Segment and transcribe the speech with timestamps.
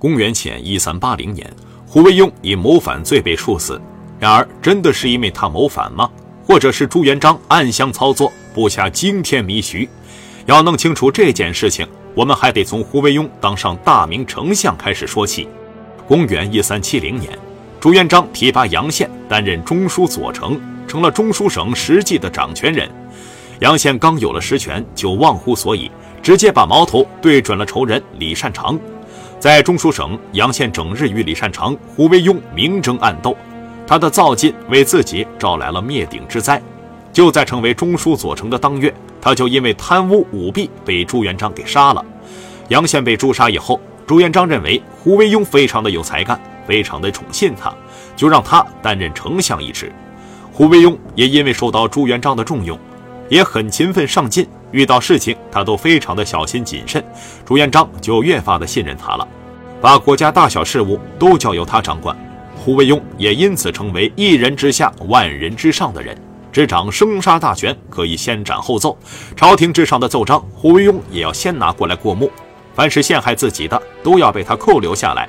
[0.00, 1.46] 公元前一三八零年，
[1.86, 3.78] 胡惟庸以谋反罪被处死。
[4.18, 6.08] 然而，真的是因为他谋反吗？
[6.42, 9.86] 或者是朱元璋暗箱操作，布下惊天迷局？
[10.46, 15.46] 要弄清楚这件事情，我们还得从胡惟庸当上大明丞相开始说起。
[16.08, 17.38] 公元一三七零年，
[17.78, 20.58] 朱元璋提拔杨宪担任中书左丞，
[20.88, 22.90] 成了中书省实际的掌权人。
[23.58, 25.90] 杨宪刚有了实权，就忘乎所以，
[26.22, 28.80] 直接把矛头对准了仇人李善长。
[29.40, 33.34] 在中书省，杨宪整日与李善长、胡惟庸明争暗斗，
[33.86, 36.60] 他的造进为自己招来了灭顶之灾。
[37.10, 42.04] 就在成为中书左丞的当月，他就因为贪污舞弊被朱元璋给杀了。
[42.68, 47.72] 杨宪被诛杀以后，朱元璋认为胡惟庸非常的有才干，非常的宠信他，
[48.14, 49.90] 就让他担任丞相一职。
[50.52, 52.78] 胡惟庸也因为受到朱元璋的重用。
[53.30, 57.04] 也很勤奋上进，遇到事情他都非常的小心谨慎，
[57.44, 59.26] 朱元璋就越发的信任他了，
[59.80, 62.16] 把国家大小事务都交由他掌管。
[62.56, 66.16] 胡惟庸也因此成为一人之下万人之上的人，
[66.52, 68.96] 执掌生杀大权，可以先斩后奏。
[69.34, 72.30] 朝廷之上的奏章，胡惟庸也要先拿过来过目。
[72.74, 75.28] 凡是陷害自己的，都要被他扣留下来。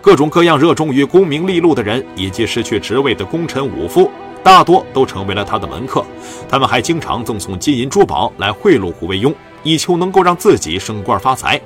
[0.00, 4.10] 各种各样热衷于功名利禄的人，以及失去职位的功臣武夫。
[4.44, 6.04] 大多都成为了他的门客，
[6.48, 11.58] 他们还经常赠送金银珠宝来贿赂胡惟庸，以求能够让自己升官发财。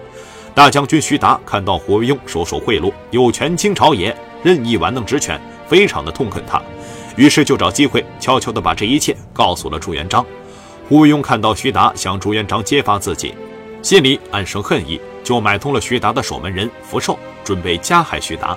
[0.55, 6.63] 大将军徐达看到胡惟庸收受贿赂，有权倾朝野，任意玩弄职权，非常的痛恨他，
[7.17, 10.25] 于是就找机会悄悄地把这一切告诉了朱元璋。
[10.89, 13.35] 胡惟庸看到徐达向朱元璋揭发自己，
[13.83, 18.57] 心里暗生恨意，就买通了徐达的守门人福寿，准备加害徐达。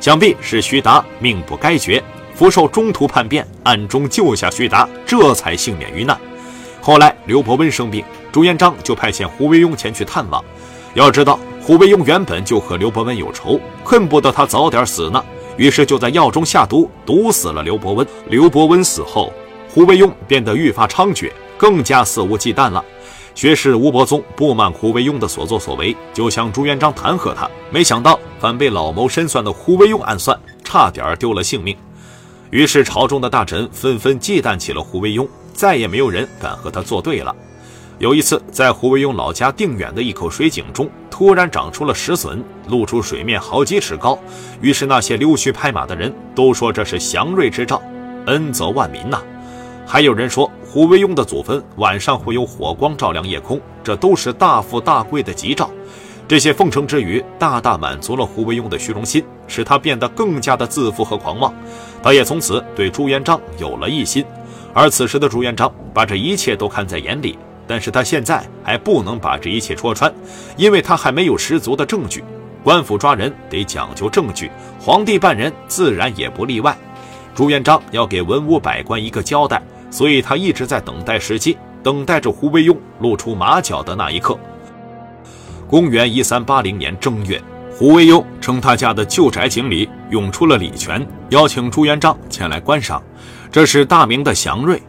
[0.00, 2.02] 想必是徐达命不该绝。
[2.38, 6.16] 福寿中途叛变，暗中救下徐达，这才幸免于难。
[6.80, 10.40] 后来刘伯温生病，朱元璋就派遣胡惟庸前去探望。
[10.94, 15.20] 要知道，胡惟庸原本就和刘伯温有仇，恨不得他早点死呢。
[15.56, 18.06] 于是就在药中下毒，毒死了刘伯温。
[18.28, 19.32] 刘伯温死后，
[19.68, 22.84] 胡惟庸变得愈发猖獗，更加肆无忌惮了。
[23.34, 31.76] 学士吴伯宗不满胡惟庸的所作所为，就向朱元璋弹劾他，没想到反被老谋深算的胡惟庸暗算，差点丢了性命。
[32.50, 37.34] 于是，朝中的大臣纷纷忌惮起了胡惟庸，再也没有人敢和他作对了。
[37.98, 44.18] 有一次，在胡惟庸老家定远的一口水井中，突然长出了石笋，露出水面好几尺高。
[44.62, 47.82] 于是，那些溜须拍马的人都说这是祥瑞之兆，
[48.26, 49.20] 恩泽万民呐。
[49.84, 55.70] 还有人说，胡惟庸的祖坟晚上会有火光照亮夜空，这都是大富大贵的吉兆。
[56.26, 61.52] 这些奉承之语大大满足了胡惟庸的虚荣心，使他变得更加的自负和狂妄。
[62.02, 64.24] 他也从此对朱元璋有了异心。
[64.74, 70.12] 而此时的朱元璋把这一切都看在眼里，但是他现在还不能把这一切戳穿，
[70.56, 72.22] 因为他还没有十足的证据。
[72.62, 76.76] 官府抓人得讲究证据，皇帝办人自然也不例外。
[77.34, 84.38] 朱元璋要给文武百官一个交代，所以他一直在等待时机，等待着胡惟庸露出马脚的那一刻。
[85.66, 87.40] 公元一三八零年正月，
[87.78, 93.00] 胡惟庸称他家的旧宅井里涌出了礼泉，邀请朱元璋前来观赏。
[93.52, 94.82] 这是大明的祥瑞。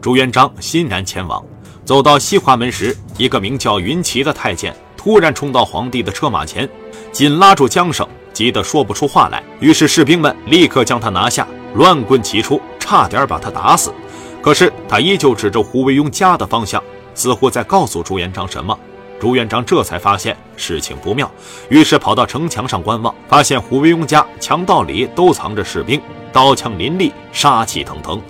[0.00, 1.44] 朱元璋欣然前往。
[1.84, 6.68] 走到西华门时，一个名叫云奇的太监突然冲到皇帝的车马前，
[7.10, 9.42] 紧拉住缰绳，急得说不出话来。
[9.58, 11.44] 于是士兵们立刻将他拿下，
[11.74, 13.92] 乱棍齐出，差点把他打死。
[14.40, 16.80] 可是他依旧指着胡惟庸家的方向，
[17.16, 18.78] 似乎在告诉朱元璋什么。
[19.22, 21.30] 朱元璋这才发现事情不妙，
[21.68, 26.02] 于是跑到城墙上观望，发现胡惟庸家墙道里都藏着士兵，
[26.32, 28.20] 刀枪林立，杀气腾腾。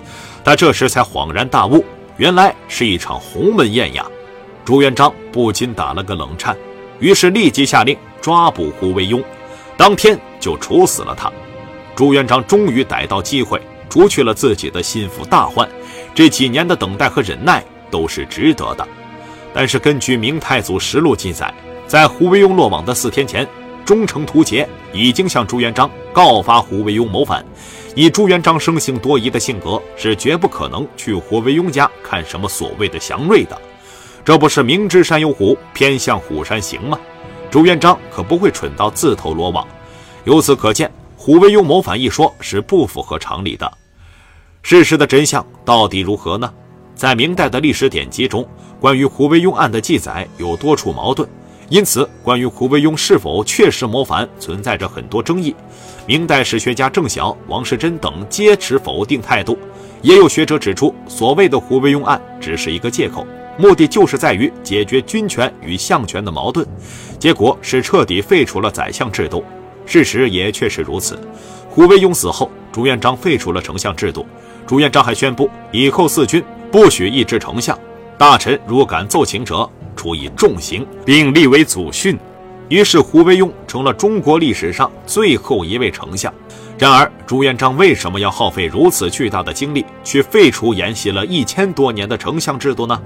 [0.43, 1.83] 他这时才恍然大悟，
[2.17, 4.05] 原来是一场鸿门宴呀！
[4.63, 6.55] 朱元璋不禁打了个冷颤，
[6.99, 9.19] 于是立即下令抓捕胡惟庸，
[9.75, 11.27] 当天就处死了他。
[11.95, 13.59] 朱元璋终于逮到机会，
[13.89, 15.67] 除去了自己的心腹大患，
[16.13, 18.87] 这几年的等待和忍耐都是值得的。
[19.53, 21.53] 但是根据《明太祖实录》记载，
[21.85, 23.47] 在胡惟庸落网的四天前，
[23.85, 27.45] 忠诚图杰已经向朱元璋告发胡惟庸谋反。
[27.95, 33.55] 以朱元璋生性多疑的性格，是绝不可能去胡惟庸家看什么所谓的祥瑞的。
[34.25, 36.99] 这不是明知山有虎，偏向虎山行吗？
[37.51, 39.67] 朱元璋可不会蠢到自投罗网。
[40.23, 43.71] 由此可见，胡惟庸谋反一说是不符合常理的。
[44.63, 46.51] 事实的真相到底如何呢？
[46.95, 48.47] 在明代的历史典籍中，
[48.79, 51.27] 关于胡惟庸案的记载有多处矛盾，
[51.69, 55.55] 因此关于胡惟庸是否确实谋反存在着很多争议。
[56.05, 59.57] 明代史学家郑晓、王世贞等皆持否定态度，
[60.01, 63.25] 也有学者指出，所谓的胡惟庸案只是一个借口。
[63.57, 66.67] 目的就是在于解决军权与相权的矛盾，
[67.19, 69.43] 结果是彻底废除了宰相制度。
[69.85, 71.19] 事实也确实如此。
[71.69, 74.25] 胡惟庸死后，朱元璋废除了丞相制度。
[74.65, 76.43] 朱元璋还宣布，以后四军
[76.73, 77.77] 不许议制丞相，
[78.17, 82.17] 大臣如敢奏请者，处以重刑，并立为祖训。
[82.67, 86.33] 于是，胡惟庸成了中国历史上最后一位丞相。
[86.79, 92.99] 然而，朱元璋为什么要耗费如此巨大的精力去废除沿袭了一千多年的丞相制度呢？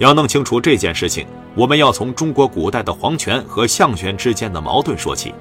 [0.00, 1.24] 要弄清楚这件事情，
[1.54, 5.32] 我们要从中国古代的皇权和相权之间的矛盾说起。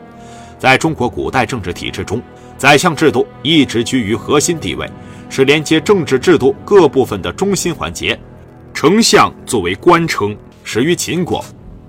[0.60, 2.22] 在中国古代政治体制中，
[2.60, 4.88] 宰相制度一直居于核心地位，
[5.30, 8.20] 是连接政治制度各部分的中心环节。
[8.74, 11.44] 丞相作为官称，始于秦国，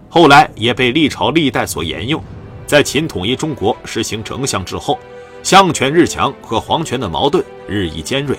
[0.08, 2.22] 后来也被历朝历代所沿用。
[2.66, 4.98] 在秦统一中国实行丞相制后，
[5.42, 8.36] 相权日强和皇权的矛盾日益尖锐。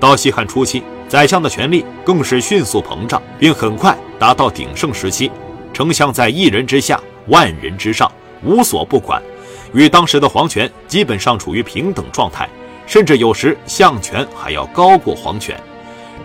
[0.00, 5.30] 到西汉初期，宰相的权力更是迅速膨胀，并很快达到鼎盛时期。
[5.72, 8.10] 丞相在一人之下，万人之上，
[8.42, 9.22] 无所不管。
[9.72, 12.48] 与当时的皇权基本上处于平等状态，
[12.90, 15.56] 甚至有时相权还要高过皇权。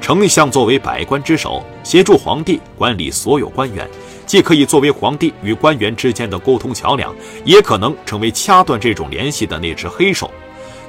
[0.01, 3.87] 丞相作为百官之首，协助皇帝管理所有官员，
[4.25, 7.13] 既可以作为皇帝与官员之间的沟通桥梁，
[7.43, 10.31] 也可能成为掐断这种联系的那只黑手。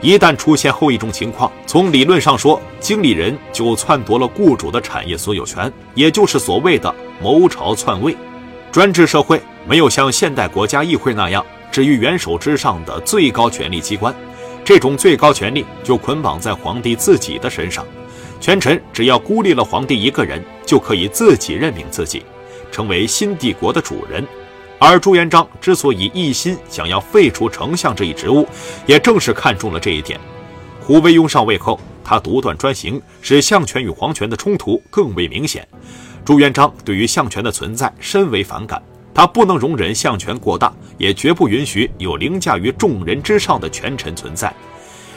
[0.01, 8.17] 一旦出现后一种情况，从理论上说，经理人就篡夺了雇主的产业所有权，也就是所谓的谋朝篡位。
[8.73, 9.39] 专制社会
[9.69, 11.45] 没有像现代国家议会那样。
[11.71, 14.15] 置于元首之上的最高权力机关，
[14.67, 17.87] 这种最高权力就捆绑在皇帝自己的身上。
[18.41, 22.25] 权臣只要孤立了皇帝一个人，就可以自己任命自己，
[22.73, 24.27] 成为新帝国的主人。
[24.81, 28.45] 而朱元璋之所以一心想要废除丞相这一职务，
[28.87, 30.19] 也正是看中了这一点。
[30.81, 35.65] 胡惟庸上位后，他独断专行，使相权与皇权的冲突更为明显。
[36.25, 38.83] 朱元璋对于相权的存在深为反感。
[39.17, 44.53] 他不能容忍相权过大，也绝不允许有凌驾于众人之上的权臣存在。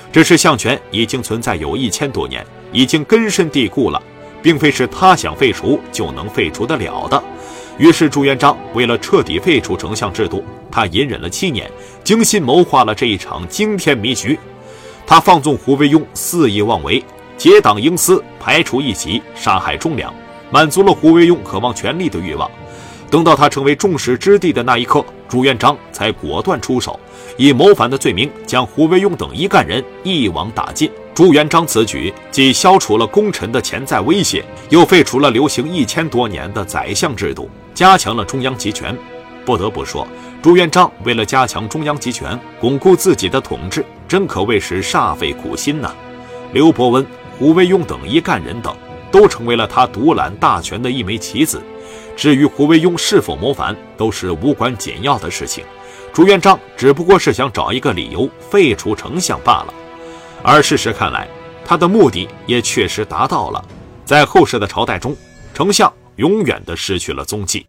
[0.10, 2.42] 只是相权已经存在有一千多年，
[2.72, 4.02] 已经根深蒂固了，
[4.42, 7.22] 并非是他想废除就能废除得了的。
[7.78, 11.70] 于是朱元璋为了彻底废除丞相制度，他隐忍了七年，
[12.02, 14.40] 精心谋划了这一场惊天迷局。
[15.06, 17.04] 他放纵胡惟庸肆意妄为，
[17.36, 20.14] 结党营私，排除异己，杀害忠良，
[20.50, 22.50] 满足了胡惟庸渴望权力的欲望。
[23.10, 27.00] 等到他成为众矢之的的那一刻，朱元璋才果断出手，
[27.38, 30.90] 以谋反的罪名将胡惟庸等一干人一网打尽。
[31.16, 38.96] 朱元璋此举既消除了功臣的潜在威胁，又废除了流行一千多年的宰相制度，加强了中央集权。
[39.46, 40.08] 不得不说，
[40.42, 45.92] 朱元璋为了加强中央集权，巩固自己的统治，真可谓是煞费苦心呐。
[46.54, 47.06] 刘伯温、
[47.38, 48.74] 胡惟庸等一干人等，
[49.12, 51.62] 都成为了他独揽大权的一枚棋子。
[52.20, 55.64] 至于胡惟庸是否谋反，都是无关紧要的事情。
[56.12, 59.74] 朱元璋只不过是想找一个理由废除丞相罢了。
[60.44, 61.30] 而事实看来，
[61.64, 63.64] 他的目的也确实达到了。
[64.04, 65.16] 在后世的朝代中，
[65.54, 67.66] 丞相永远的失去了踪迹。